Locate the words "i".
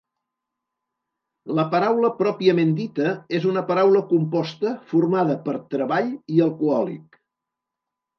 6.37-6.41